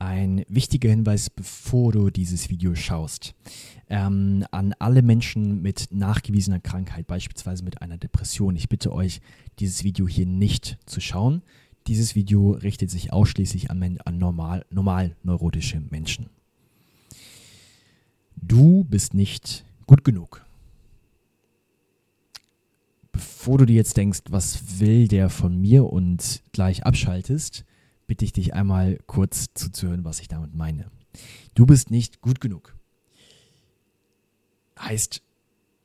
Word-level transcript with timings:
Ein 0.00 0.46
wichtiger 0.48 0.88
Hinweis, 0.88 1.28
bevor 1.28 1.92
du 1.92 2.08
dieses 2.08 2.48
Video 2.48 2.74
schaust. 2.74 3.34
Ähm, 3.90 4.46
an 4.50 4.74
alle 4.78 5.02
Menschen 5.02 5.60
mit 5.60 5.88
nachgewiesener 5.90 6.58
Krankheit, 6.58 7.06
beispielsweise 7.06 7.62
mit 7.62 7.82
einer 7.82 7.98
Depression. 7.98 8.56
Ich 8.56 8.70
bitte 8.70 8.92
euch, 8.94 9.20
dieses 9.58 9.84
Video 9.84 10.08
hier 10.08 10.24
nicht 10.24 10.78
zu 10.86 11.02
schauen. 11.02 11.42
Dieses 11.86 12.14
Video 12.14 12.52
richtet 12.52 12.90
sich 12.90 13.12
ausschließlich 13.12 13.70
an, 13.70 13.98
an 14.02 14.16
normal, 14.16 14.64
normal 14.70 15.16
neurotische 15.22 15.82
Menschen. 15.90 16.30
Du 18.36 18.84
bist 18.84 19.12
nicht 19.12 19.66
gut 19.86 20.02
genug. 20.02 20.46
Bevor 23.12 23.58
du 23.58 23.66
dir 23.66 23.76
jetzt 23.76 23.98
denkst, 23.98 24.20
was 24.30 24.80
will 24.80 25.08
der 25.08 25.28
von 25.28 25.60
mir 25.60 25.84
und 25.84 26.42
gleich 26.52 26.86
abschaltest, 26.86 27.66
bitte 28.10 28.24
ich 28.24 28.32
dich 28.32 28.54
einmal 28.54 28.98
kurz 29.06 29.54
zuzuhören, 29.54 30.04
was 30.04 30.18
ich 30.18 30.26
damit 30.26 30.52
meine. 30.52 30.90
Du 31.54 31.64
bist 31.64 31.92
nicht 31.92 32.20
gut 32.20 32.40
genug. 32.40 32.76
Heißt 34.76 35.22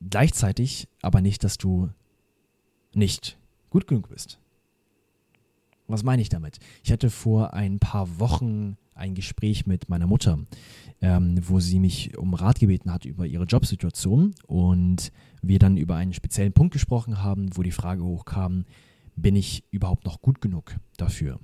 gleichzeitig 0.09 0.88
aber 1.03 1.22
nicht, 1.22 1.44
dass 1.44 1.59
du 1.59 1.91
nicht 2.95 3.38
gut 3.70 3.86
genug 3.86 4.09
bist. 4.09 4.40
Was 5.88 6.02
meine 6.02 6.23
ich 6.23 6.30
damit? 6.30 6.58
Ich 6.84 6.91
hatte 6.91 7.12
vor 7.12 7.53
ein 7.53 7.77
paar 7.77 8.17
Wochen 8.20 8.78
ein 8.95 9.14
Gespräch 9.14 9.67
mit 9.67 9.88
meiner 9.88 10.08
Mutter, 10.08 10.39
ähm, 11.02 11.38
wo 11.48 11.59
sie 11.59 11.80
mich 11.80 12.17
um 12.17 12.34
Rat 12.34 12.58
gebeten 12.58 12.92
hat 12.92 13.05
über 13.05 13.28
ihre 13.28 13.44
Jobsituation 13.44 14.34
und 14.48 15.12
wir 15.44 15.59
dann 15.59 15.78
über 15.78 15.95
einen 15.95 16.14
speziellen 16.14 16.53
Punkt 16.53 16.73
gesprochen 16.73 17.22
haben, 17.22 17.55
wo 17.55 17.62
die 17.62 17.70
Frage 17.70 18.03
hochkam, 18.03 18.66
bin 19.16 19.36
ich 19.36 19.64
überhaupt 19.70 20.05
noch 20.05 20.23
gut 20.23 20.42
genug 20.42 20.76
dafür? 20.98 21.39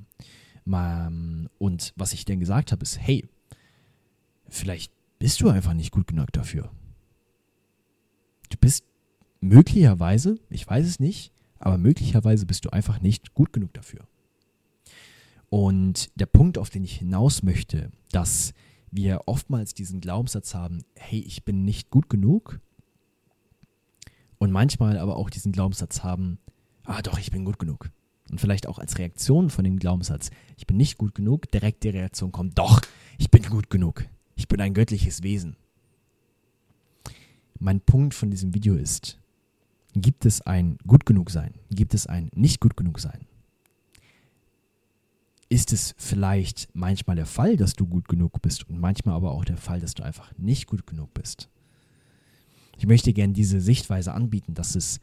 Und 0.66 1.94
was 1.96 2.14
ich 2.14 2.26
dann 2.26 2.40
gesagt 2.40 2.72
habe, 2.72 2.84
ist, 2.84 3.00
hey, 3.00 3.28
vielleicht 4.48 4.94
bist 5.20 5.42
du 5.42 5.50
einfach 5.50 5.74
nicht 5.74 5.92
gut 5.92 6.08
genug 6.08 6.32
dafür. 6.32 6.72
Du 8.50 8.58
bist 8.58 8.86
möglicherweise, 9.40 10.40
ich 10.50 10.68
weiß 10.68 10.86
es 10.86 11.00
nicht, 11.00 11.34
aber 11.60 11.78
möglicherweise 11.78 12.46
bist 12.46 12.66
du 12.66 12.70
einfach 12.70 13.02
nicht 13.02 13.34
gut 13.34 13.54
genug 13.54 13.74
dafür. 13.74 14.08
Und 15.50 16.10
der 16.20 16.26
Punkt, 16.26 16.58
auf 16.58 16.70
den 16.70 16.84
ich 16.84 16.98
hinaus 16.98 17.44
möchte, 17.44 17.92
dass 18.12 18.54
wir 18.90 19.22
oftmals 19.26 19.74
diesen 19.74 20.02
Glaubenssatz 20.02 20.54
haben, 20.54 20.84
hey, 20.96 21.20
ich 21.20 21.44
bin 21.44 21.64
nicht 21.64 21.90
gut 21.90 22.10
genug. 22.10 22.60
Und 24.38 24.52
manchmal 24.52 24.98
aber 24.98 25.18
auch 25.18 25.30
diesen 25.30 25.52
Glaubenssatz 25.52 26.04
haben, 26.04 26.40
ah 26.84 27.02
doch, 27.02 27.20
ich 27.20 27.32
bin 27.32 27.46
gut 27.46 27.60
genug 27.60 27.92
und 28.30 28.40
vielleicht 28.40 28.68
auch 28.68 28.80
als 28.80 28.98
Reaktion 28.98 29.50
von 29.50 29.64
dem 29.64 29.80
Glaubenssatz, 29.80 30.30
ich 30.58 30.68
bin 30.68 30.78
nicht 30.78 30.98
gut 30.98 31.16
genug, 31.16 31.50
direkt 31.52 31.84
die 31.84 31.90
Reaktion 31.90 32.32
kommt, 32.32 32.58
doch, 32.58 32.82
ich 33.18 33.30
bin 33.30 33.44
gut 33.44 33.70
genug. 33.70 34.06
Ich 34.36 34.48
bin 34.48 34.60
ein 34.62 34.74
göttliches 34.74 35.24
Wesen. 35.24 35.56
Mein 37.60 37.80
Punkt 37.80 38.14
von 38.14 38.32
diesem 38.32 38.56
Video 38.56 38.76
ist, 38.76 39.20
gibt 39.94 40.26
es 40.26 40.42
ein 40.42 40.78
gut 40.88 41.06
genug 41.06 41.30
sein? 41.30 41.54
Gibt 41.70 41.94
es 41.94 42.08
ein 42.08 42.32
nicht 42.34 42.60
gut 42.60 42.76
genug 42.76 43.00
sein? 43.00 43.28
Ist 45.50 45.74
es 45.74 45.94
vielleicht 45.98 46.70
manchmal 46.74 47.18
der 47.18 47.26
Fall, 47.26 47.58
dass 47.58 47.74
du 47.74 47.86
gut 47.86 48.08
genug 48.08 48.42
bist 48.42 48.68
und 48.70 48.80
manchmal 48.80 49.16
aber 49.16 49.32
auch 49.32 49.46
der 49.46 49.58
Fall, 49.58 49.82
dass 49.82 49.94
du 49.94 50.02
einfach 50.02 50.32
nicht 50.38 50.66
gut 50.66 50.88
genug 50.88 51.14
bist? 51.14 51.50
Ich 52.78 52.88
möchte 52.88 53.14
gerne 53.14 53.34
diese 53.34 53.62
Sichtweise 53.62 54.14
anbieten, 54.14 54.56
dass 54.56 54.76
es 54.76 55.02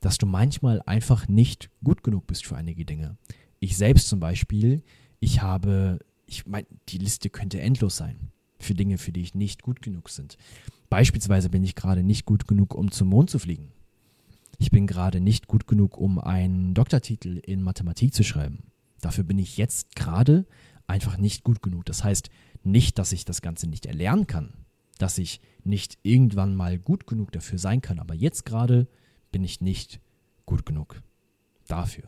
dass 0.00 0.18
du 0.18 0.26
manchmal 0.26 0.82
einfach 0.86 1.28
nicht 1.28 1.70
gut 1.84 2.02
genug 2.02 2.26
bist 2.26 2.46
für 2.46 2.56
einige 2.56 2.84
Dinge. 2.84 3.16
Ich 3.58 3.76
selbst 3.76 4.08
zum 4.08 4.20
Beispiel, 4.20 4.82
ich 5.20 5.42
habe, 5.42 5.98
ich 6.26 6.46
meine, 6.46 6.66
die 6.88 6.98
Liste 6.98 7.30
könnte 7.30 7.60
endlos 7.60 7.96
sein 7.96 8.30
für 8.58 8.74
Dinge, 8.74 8.98
für 8.98 9.12
die 9.12 9.22
ich 9.22 9.34
nicht 9.34 9.62
gut 9.62 9.82
genug 9.82 10.08
sind. 10.08 10.36
Beispielsweise 10.88 11.50
bin 11.50 11.62
ich 11.62 11.74
gerade 11.74 12.02
nicht 12.02 12.24
gut 12.24 12.48
genug, 12.48 12.74
um 12.74 12.90
zum 12.90 13.08
Mond 13.08 13.30
zu 13.30 13.38
fliegen. 13.38 13.72
Ich 14.58 14.70
bin 14.70 14.86
gerade 14.86 15.20
nicht 15.20 15.46
gut 15.46 15.66
genug, 15.66 15.96
um 15.96 16.18
einen 16.18 16.74
Doktortitel 16.74 17.38
in 17.38 17.62
Mathematik 17.62 18.12
zu 18.12 18.24
schreiben. 18.24 18.64
Dafür 19.00 19.24
bin 19.24 19.38
ich 19.38 19.56
jetzt 19.56 19.96
gerade 19.96 20.46
einfach 20.86 21.16
nicht 21.16 21.44
gut 21.44 21.62
genug. 21.62 21.86
Das 21.86 22.04
heißt 22.04 22.28
nicht, 22.62 22.98
dass 22.98 23.12
ich 23.12 23.24
das 23.24 23.40
Ganze 23.40 23.68
nicht 23.68 23.86
erlernen 23.86 24.26
kann, 24.26 24.52
dass 24.98 25.16
ich 25.16 25.40
nicht 25.64 25.98
irgendwann 26.02 26.54
mal 26.54 26.78
gut 26.78 27.06
genug 27.06 27.32
dafür 27.32 27.58
sein 27.58 27.80
kann, 27.80 27.98
aber 27.98 28.14
jetzt 28.14 28.44
gerade 28.44 28.86
bin 29.30 29.44
ich 29.44 29.60
nicht 29.60 30.00
gut 30.46 30.66
genug 30.66 31.02
dafür. 31.66 32.04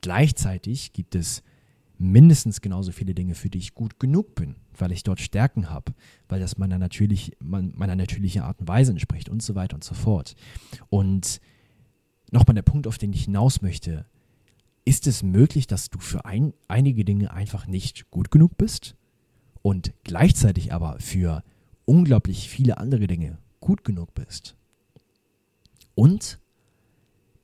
Gleichzeitig 0.00 0.92
gibt 0.92 1.14
es 1.14 1.42
mindestens 1.98 2.60
genauso 2.60 2.92
viele 2.92 3.14
Dinge, 3.14 3.34
für 3.34 3.48
die 3.48 3.58
ich 3.58 3.74
gut 3.74 3.98
genug 3.98 4.34
bin, 4.34 4.56
weil 4.76 4.92
ich 4.92 5.02
dort 5.02 5.20
Stärken 5.20 5.70
habe, 5.70 5.94
weil 6.28 6.40
das 6.40 6.58
meiner, 6.58 6.78
natürlich, 6.78 7.32
meiner 7.40 7.96
natürlichen 7.96 8.42
Art 8.42 8.60
und 8.60 8.68
Weise 8.68 8.92
entspricht 8.92 9.28
und 9.28 9.42
so 9.42 9.54
weiter 9.54 9.74
und 9.74 9.84
so 9.84 9.94
fort. 9.94 10.34
Und 10.90 11.40
nochmal 12.30 12.54
der 12.54 12.62
Punkt, 12.62 12.86
auf 12.86 12.98
den 12.98 13.12
ich 13.12 13.24
hinaus 13.24 13.62
möchte, 13.62 14.06
ist 14.84 15.06
es 15.06 15.22
möglich, 15.22 15.66
dass 15.66 15.88
du 15.88 15.98
für 15.98 16.24
ein, 16.24 16.52
einige 16.68 17.04
Dinge 17.04 17.32
einfach 17.32 17.66
nicht 17.66 18.10
gut 18.10 18.30
genug 18.30 18.58
bist 18.58 18.96
und 19.62 19.94
gleichzeitig 20.04 20.72
aber 20.72 20.98
für 21.00 21.42
unglaublich 21.86 22.50
viele 22.50 22.78
andere 22.78 23.06
Dinge 23.06 23.38
gut 23.60 23.84
genug 23.84 24.14
bist? 24.14 24.56
Und 25.94 26.40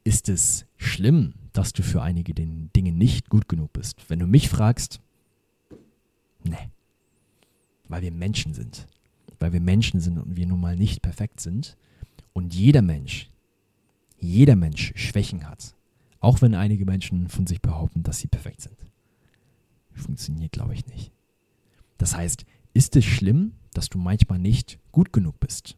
ist 0.05 0.29
es 0.29 0.67
schlimm, 0.77 1.35
dass 1.53 1.73
du 1.73 1.83
für 1.83 2.03
einige 2.03 2.35
Dinge 2.35 2.93
nicht 2.93 3.29
gut 3.29 3.49
genug 3.49 3.73
bist? 3.73 4.09
Wenn 4.09 4.19
du 4.19 4.27
mich 4.27 4.49
fragst, 4.49 5.01
ne. 6.45 6.71
Weil 7.89 8.03
wir 8.03 8.13
Menschen 8.13 8.55
sind. 8.55 8.87
Weil 9.39 9.53
wir 9.53 9.61
Menschen 9.61 10.01
sind 10.01 10.19
und 10.19 10.37
wir 10.37 10.47
nun 10.47 10.61
mal 10.61 10.77
nicht 10.77 11.03
perfekt 11.03 11.41
sind. 11.41 11.77
Und 12.33 12.55
jeder 12.55 12.83
Mensch, 12.83 13.31
jeder 14.19 14.57
Mensch 14.57 14.93
Schwächen 14.95 15.49
hat. 15.49 15.75
Auch 16.21 16.43
wenn 16.43 16.55
einige 16.55 16.85
Menschen 16.85 17.29
von 17.29 17.47
sich 17.47 17.61
behaupten, 17.61 18.03
dass 18.03 18.19
sie 18.19 18.29
perfekt 18.29 18.61
sind. 18.61 18.77
Funktioniert, 19.93 20.53
glaube 20.53 20.75
ich, 20.75 20.87
nicht. 20.87 21.13
Das 21.99 22.15
heißt, 22.15 22.45
ist 22.75 22.95
es 22.97 23.05
schlimm, 23.05 23.53
dass 23.75 23.89
du 23.89 23.99
manchmal 23.99 24.39
nicht 24.39 24.79
gut 24.93 25.13
genug 25.13 25.41
bist? 25.41 25.77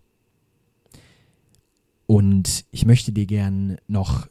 Und 2.12 2.66
ich 2.72 2.84
möchte 2.84 3.10
dir 3.10 3.24
gern 3.24 3.78
noch 3.88 4.28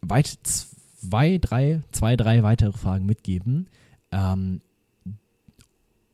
weit 0.00 0.38
zwei, 0.42 1.36
drei, 1.36 1.82
zwei, 1.92 2.16
drei 2.16 2.42
weitere 2.42 2.72
Fragen 2.72 3.04
mitgeben, 3.04 3.68
ähm, 4.10 4.62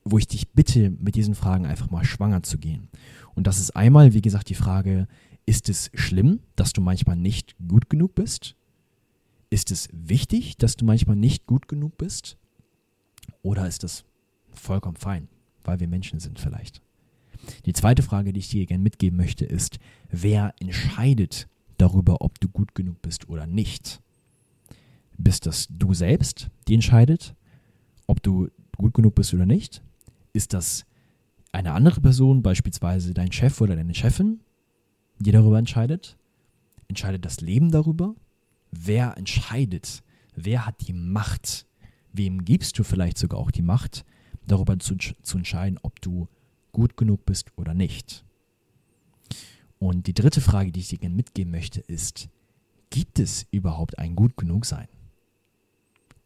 wo 0.02 0.18
ich 0.18 0.26
dich 0.26 0.48
bitte, 0.48 0.90
mit 0.90 1.14
diesen 1.14 1.36
Fragen 1.36 1.64
einfach 1.64 1.92
mal 1.92 2.04
schwanger 2.04 2.42
zu 2.42 2.58
gehen. 2.58 2.88
Und 3.36 3.46
das 3.46 3.60
ist 3.60 3.76
einmal, 3.76 4.14
wie 4.14 4.20
gesagt, 4.20 4.48
die 4.48 4.56
Frage, 4.56 5.06
ist 5.46 5.68
es 5.68 5.92
schlimm, 5.94 6.40
dass 6.56 6.72
du 6.72 6.80
manchmal 6.80 7.14
nicht 7.14 7.54
gut 7.68 7.88
genug 7.88 8.16
bist? 8.16 8.56
Ist 9.50 9.70
es 9.70 9.88
wichtig, 9.92 10.56
dass 10.56 10.74
du 10.74 10.84
manchmal 10.84 11.14
nicht 11.14 11.46
gut 11.46 11.68
genug 11.68 11.96
bist? 11.98 12.36
Oder 13.42 13.68
ist 13.68 13.84
das 13.84 14.04
vollkommen 14.50 14.96
fein, 14.96 15.28
weil 15.62 15.78
wir 15.78 15.86
Menschen 15.86 16.18
sind 16.18 16.40
vielleicht? 16.40 16.82
Die 17.66 17.72
zweite 17.72 18.02
Frage, 18.02 18.32
die 18.32 18.40
ich 18.40 18.48
dir 18.48 18.66
gerne 18.66 18.82
mitgeben 18.82 19.16
möchte, 19.16 19.44
ist, 19.44 19.78
wer 20.10 20.54
entscheidet 20.60 21.48
darüber, 21.76 22.20
ob 22.20 22.40
du 22.40 22.48
gut 22.48 22.74
genug 22.74 23.00
bist 23.02 23.28
oder 23.28 23.46
nicht? 23.46 24.00
Bist 25.16 25.46
das 25.46 25.68
du 25.70 25.94
selbst, 25.94 26.48
die 26.68 26.74
entscheidet, 26.74 27.34
ob 28.06 28.22
du 28.22 28.48
gut 28.76 28.94
genug 28.94 29.14
bist 29.14 29.34
oder 29.34 29.46
nicht? 29.46 29.82
Ist 30.32 30.52
das 30.52 30.84
eine 31.52 31.72
andere 31.72 32.00
Person, 32.00 32.42
beispielsweise 32.42 33.14
dein 33.14 33.32
Chef 33.32 33.60
oder 33.60 33.74
deine 33.74 33.94
Chefin, 33.94 34.40
die 35.18 35.32
darüber 35.32 35.58
entscheidet? 35.58 36.16
Entscheidet 36.86 37.24
das 37.24 37.40
Leben 37.40 37.70
darüber? 37.70 38.14
Wer 38.70 39.16
entscheidet? 39.16 40.02
Wer 40.34 40.66
hat 40.66 40.86
die 40.86 40.92
Macht? 40.92 41.66
Wem 42.12 42.44
gibst 42.44 42.78
du 42.78 42.84
vielleicht 42.84 43.18
sogar 43.18 43.40
auch 43.40 43.50
die 43.50 43.62
Macht, 43.62 44.04
darüber 44.46 44.78
zu, 44.78 44.96
zu 44.96 45.36
entscheiden, 45.36 45.78
ob 45.82 46.00
du 46.00 46.28
gut 46.78 46.96
genug 46.96 47.26
bist 47.26 47.50
oder 47.56 47.74
nicht. 47.74 48.24
Und 49.80 50.06
die 50.06 50.14
dritte 50.14 50.40
Frage, 50.40 50.70
die 50.70 50.78
ich 50.78 50.86
dir 50.86 50.98
gerne 50.98 51.16
mitgeben 51.16 51.50
möchte, 51.50 51.80
ist, 51.80 52.28
gibt 52.90 53.18
es 53.18 53.48
überhaupt 53.50 53.98
ein 53.98 54.14
gut 54.14 54.36
genug 54.36 54.64
sein? 54.64 54.86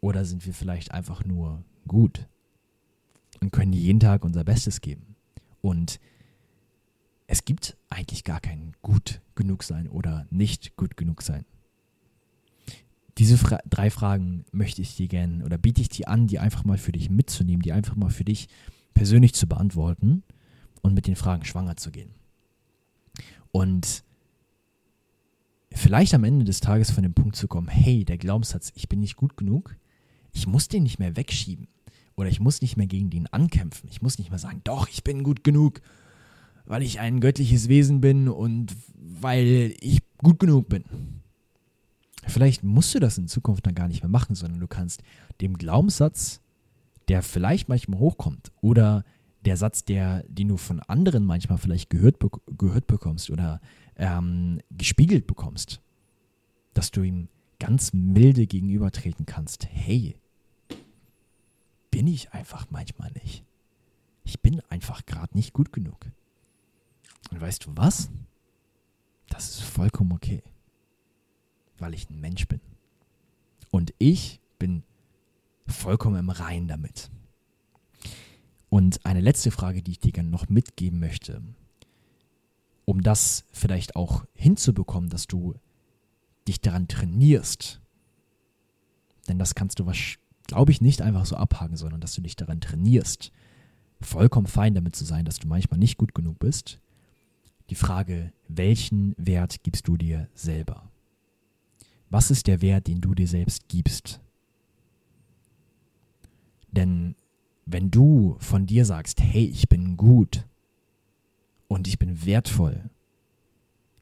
Oder 0.03 0.27
sind 0.27 0.45
wir 0.45 0.53
vielleicht 0.53 0.91
einfach 0.91 1.25
nur 1.25 1.65
gut 1.89 2.29
und 3.41 3.51
können 3.51 3.73
jeden 3.73 3.99
Tag 3.99 4.27
unser 4.27 4.45
Bestes 4.45 4.83
geben? 4.83 5.17
Und 5.63 5.99
es 7.27 7.47
gibt 7.47 7.79
eigentlich 7.89 8.23
gar 8.23 8.41
kein 8.41 8.75
gut 8.83 9.23
genug 9.35 9.63
sein 9.63 9.89
oder 9.89 10.27
nicht 10.29 10.77
gut 10.77 10.99
genug 10.99 11.23
sein. 11.23 11.47
Diese 13.17 13.39
Fra 13.39 13.59
drei 13.71 13.89
Fragen 13.89 14.45
möchte 14.53 14.83
ich 14.83 14.97
dir 14.97 15.09
gerne 15.09 15.47
oder 15.47 15.57
biete 15.57 15.81
ich 15.81 15.89
dir 15.89 16.09
an, 16.09 16.27
die 16.27 16.39
einfach 16.39 16.65
mal 16.65 16.77
für 16.77 16.93
dich 16.93 17.09
mitzunehmen, 17.09 17.63
die 17.63 17.73
einfach 17.73 17.97
mal 17.97 18.11
für 18.11 18.25
dich 18.25 18.49
persönlich 18.93 19.33
zu 19.33 19.47
beantworten 19.47 20.25
und 20.83 20.95
mit 20.95 21.07
den 21.07 21.17
Fragen 21.17 21.45
schwanger 21.45 21.77
zu 21.77 21.91
gehen. 21.91 22.11
Und 23.51 24.05
vielleicht 25.73 26.15
am 26.15 26.25
Ende 26.25 26.45
des 26.45 26.61
Tages 26.61 26.91
von 26.91 27.03
dem 27.03 27.15
Punkt 27.15 27.37
zu 27.37 27.49
kommen, 27.49 27.69
hey, 27.69 28.05
der 28.05 28.19
Glaubenssatz, 28.19 28.73
ich 28.75 28.89
bin 28.89 29.01
nicht 29.01 29.17
gut 29.17 29.37
genug, 29.37 29.77
ich 30.33 30.47
muss 30.47 30.69
den 30.69 30.83
nicht 30.83 30.99
mehr 30.99 31.17
wegschieben 31.17 31.69
Oder 32.15 32.29
ich 32.29 32.41
muss 32.41 32.63
nicht 32.63 32.77
mehr 32.77 32.87
gegen 32.87 33.11
den 33.11 33.27
ankämpfen. 33.27 33.89
Ich 33.91 34.03
muss 34.03 34.19
nicht 34.19 34.31
mehr 34.31 34.39
sagen, 34.39 34.61
doch, 34.65 34.89
ich 34.89 35.05
bin 35.05 35.23
gut 35.23 35.45
genug, 35.45 35.81
weil 36.65 36.83
ich 36.83 37.01
ein 37.01 37.21
göttliches 37.21 37.69
Wesen 37.69 38.01
bin 38.01 38.29
und 38.29 38.75
weil 38.95 39.75
ich 39.81 40.03
gut 40.19 40.39
genug 40.39 40.69
bin. 40.69 40.85
Vielleicht 42.27 42.63
musst 42.63 42.95
du 42.95 43.01
das 43.01 43.19
in 43.19 43.29
Zukunft 43.29 43.67
dann 43.67 43.75
gar 43.75 43.89
nicht 43.89 44.03
mehr 44.03 44.11
machen, 44.11 44.35
sondern 44.35 44.61
du 44.61 44.69
kannst 44.69 45.03
dem 45.41 45.59
Glaubenssatz, 45.59 46.41
der 47.09 47.23
vielleicht 47.23 47.69
manchmal 47.69 47.99
hochkommt, 47.99 48.53
oder 48.61 49.05
der 49.45 49.57
Satz, 49.57 49.85
der, 49.85 50.25
den 50.29 50.49
du 50.49 50.57
von 50.57 50.81
anderen 50.81 51.25
manchmal 51.25 51.59
vielleicht 51.59 51.91
gehört, 51.91 52.17
gehört 52.59 52.87
bekommst 52.87 53.31
oder 53.31 53.61
ähm, 53.97 54.61
gespiegelt 54.71 55.27
bekommst, 55.27 55.81
dass 56.75 56.91
du 56.91 57.03
ihm 57.03 57.29
ganz 57.59 57.93
milde 57.93 58.47
gegenübertreten 58.47 59.27
kannst. 59.27 59.67
Hey, 59.67 60.17
bin 61.91 62.07
ich 62.07 62.33
einfach 62.33 62.67
manchmal 62.71 63.11
nicht. 63.13 63.45
Ich 64.25 64.41
bin 64.41 64.61
einfach 64.69 65.05
gerade 65.07 65.37
nicht 65.37 65.53
gut 65.53 65.73
genug. 65.73 66.07
Und 67.31 67.41
weißt 67.41 67.67
du 67.67 67.73
was? 67.75 68.11
Das 69.29 69.51
ist 69.51 69.63
vollkommen 69.63 70.13
okay 70.13 70.43
weil 71.83 71.93
ich 71.95 72.09
ein 72.09 72.21
Mensch 72.21 72.47
bin. 72.49 72.61
Und 73.71 73.93
ich 73.99 74.41
bin 74.59 74.85
vollkommen 75.67 76.19
im 76.19 76.31
Rein 76.31 76.69
damit. 76.69 77.11
Und 78.73 79.05
eine 79.05 79.21
letzte 79.21 79.51
Frage, 79.51 79.83
die 79.83 79.91
ich 79.91 80.01
dir 80.01 80.13
gerne 80.13 80.31
noch 80.31 80.49
mitgeben 80.49 80.99
möchte, 80.99 81.43
um 82.87 83.03
das 83.03 83.45
vielleicht 83.53 83.97
auch 83.97 84.25
hinzubekommen, 84.33 85.11
dass 85.11 85.27
du 85.27 85.57
dich 86.49 86.63
daran 86.63 86.89
trainierst. 86.89 87.83
Denn 89.29 89.39
das 89.39 89.55
kannst 89.55 89.79
du, 89.79 89.93
glaube 90.47 90.73
ich, 90.73 90.81
nicht 90.81 91.03
einfach 91.03 91.27
so 91.27 91.37
abhaken, 91.37 91.77
sondern 91.77 92.01
dass 92.01 92.15
du 92.15 92.23
dich 92.23 92.35
daran 92.35 92.63
trainierst, 92.63 93.31
vollkommen 94.01 94.47
fein 94.47 94.75
damit 94.75 94.97
zu 94.97 95.05
sein, 95.05 95.27
dass 95.27 95.39
du 95.39 95.49
manchmal 95.49 95.79
nicht 95.79 95.99
gut 95.99 96.15
genug 96.15 96.39
bist. 96.39 96.81
Die 97.69 97.75
Frage, 97.75 98.33
welchen 98.49 99.15
Wert 99.19 99.65
gibst 99.65 99.87
du 99.87 99.99
dir 99.99 100.31
selber? 100.33 100.91
Was 102.09 102.31
ist 102.31 102.47
der 102.47 102.63
Wert, 102.63 102.87
den 102.87 103.03
du 103.03 103.15
dir 103.15 103.29
selbst 103.29 103.69
gibst? 103.69 104.23
Denn 106.71 107.17
wenn 107.67 107.91
du 107.91 108.37
von 108.41 108.67
dir 108.67 108.85
sagst, 108.85 109.21
hey, 109.21 109.45
ich 109.45 109.69
bin 109.69 109.97
gut 109.97 110.47
und 111.69 111.89
ich 111.89 111.99
bin 111.99 112.25
wertvoll, 112.25 112.91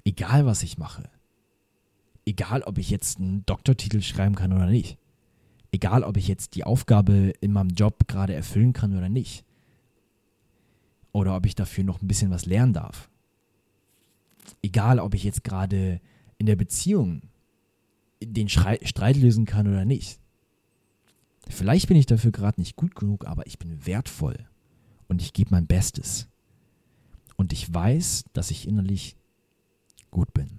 egal 0.04 0.46
was 0.46 0.62
ich 0.62 0.78
mache, 0.78 1.08
egal 2.24 2.62
ob 2.62 2.78
ich 2.78 2.90
jetzt 2.90 3.18
einen 3.18 3.44
Doktortitel 3.46 4.00
schreiben 4.02 4.34
kann 4.34 4.52
oder 4.52 4.66
nicht, 4.66 4.98
egal 5.72 6.02
ob 6.02 6.16
ich 6.16 6.28
jetzt 6.28 6.54
die 6.54 6.64
Aufgabe 6.64 7.32
in 7.40 7.52
meinem 7.52 7.70
Job 7.70 8.08
gerade 8.08 8.34
erfüllen 8.34 8.72
kann 8.72 8.96
oder 8.96 9.08
nicht, 9.08 9.44
oder 11.12 11.36
ob 11.36 11.46
ich 11.46 11.54
dafür 11.54 11.84
noch 11.84 12.02
ein 12.02 12.08
bisschen 12.08 12.30
was 12.30 12.46
lernen 12.46 12.72
darf, 12.72 13.10
egal 14.62 14.98
ob 15.00 15.14
ich 15.14 15.24
jetzt 15.24 15.44
gerade 15.44 16.00
in 16.38 16.46
der 16.46 16.56
Beziehung 16.56 17.22
den 18.22 18.48
Schrei 18.48 18.78
Streit 18.82 19.16
lösen 19.16 19.44
kann 19.44 19.66
oder 19.66 19.84
nicht. 19.84 20.20
Vielleicht 21.50 21.88
bin 21.88 21.96
ich 21.96 22.06
dafür 22.06 22.32
gerade 22.32 22.60
nicht 22.60 22.76
gut 22.76 22.94
genug, 22.94 23.26
aber 23.26 23.46
ich 23.46 23.58
bin 23.58 23.84
wertvoll 23.86 24.46
und 25.08 25.20
ich 25.20 25.32
gebe 25.32 25.50
mein 25.50 25.66
Bestes. 25.66 26.28
Und 27.36 27.52
ich 27.52 27.72
weiß, 27.72 28.24
dass 28.32 28.50
ich 28.50 28.68
innerlich 28.68 29.16
gut 30.10 30.32
bin. 30.32 30.58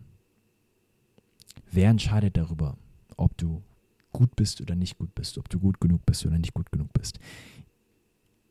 Wer 1.71 1.89
entscheidet 1.89 2.37
darüber, 2.37 2.77
ob 3.17 3.37
du 3.37 3.63
gut 4.11 4.35
bist 4.35 4.61
oder 4.61 4.75
nicht 4.75 4.97
gut 4.97 5.15
bist, 5.15 5.37
ob 5.37 5.49
du 5.49 5.59
gut 5.59 5.79
genug 5.79 6.05
bist 6.05 6.25
oder 6.25 6.37
nicht 6.37 6.53
gut 6.53 6.71
genug 6.71 6.91
bist? 6.93 7.19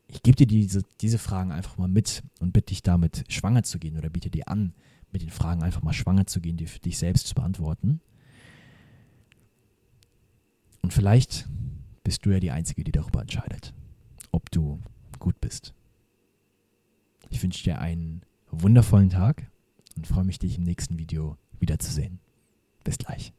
Ich 0.07 0.23
gebe 0.23 0.35
dir 0.35 0.47
diese, 0.47 0.83
diese 0.99 1.19
Fragen 1.19 1.51
einfach 1.51 1.77
mal 1.77 1.87
mit 1.87 2.23
und 2.39 2.51
bitte 2.51 2.67
dich 2.67 2.83
damit 2.83 3.23
schwanger 3.29 3.63
zu 3.63 3.79
gehen 3.79 3.97
oder 3.97 4.09
biete 4.09 4.29
dir 4.29 4.47
an, 4.47 4.73
mit 5.11 5.21
den 5.21 5.29
Fragen 5.29 5.61
einfach 5.61 5.83
mal 5.83 5.93
schwanger 5.93 6.25
zu 6.25 6.41
gehen, 6.41 6.57
die 6.57 6.65
für 6.65 6.79
dich 6.79 6.97
selbst 6.97 7.27
zu 7.27 7.35
beantworten. 7.35 8.01
Und 10.81 10.93
vielleicht 10.93 11.47
bist 12.11 12.25
du 12.25 12.31
ja 12.31 12.41
die 12.41 12.51
Einzige, 12.51 12.83
die 12.83 12.91
darüber 12.91 13.21
entscheidet, 13.21 13.73
ob 14.33 14.51
du 14.51 14.81
gut 15.17 15.39
bist. 15.39 15.73
Ich 17.29 17.41
wünsche 17.41 17.63
dir 17.63 17.79
einen 17.79 18.25
wundervollen 18.49 19.09
Tag 19.09 19.49
und 19.95 20.07
freue 20.07 20.25
mich, 20.25 20.37
dich 20.37 20.57
im 20.57 20.65
nächsten 20.65 20.99
Video 20.99 21.37
wiederzusehen. 21.61 22.19
Bis 22.83 22.97
gleich. 22.97 23.31